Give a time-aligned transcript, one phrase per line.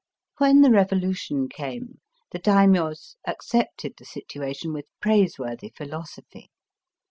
[0.39, 2.01] When the revolution came,
[2.31, 6.49] the Daimios accepted the situation with praiseworthy philosophy.